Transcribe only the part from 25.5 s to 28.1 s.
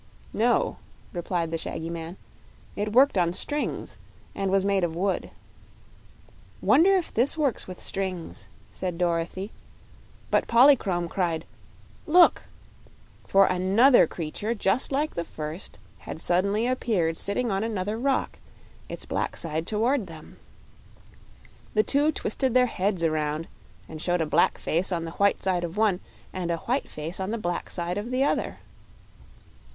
of one and a white face on the black side of